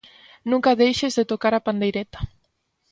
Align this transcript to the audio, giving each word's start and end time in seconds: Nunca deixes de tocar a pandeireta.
Nunca 0.51 0.77
deixes 0.83 1.13
de 1.17 1.27
tocar 1.31 1.53
a 1.55 1.63
pandeireta. 1.67 2.19